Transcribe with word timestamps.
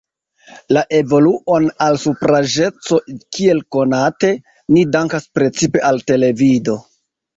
La 0.75 0.81
evoluon 0.99 1.67
al 1.87 1.99
supraĵeco, 2.05 2.99
kiel 3.37 3.61
konate, 3.77 4.33
ni 4.77 4.87
dankas 4.97 5.29
precipe 5.41 5.85
al 5.91 6.03
televido. 6.13 6.79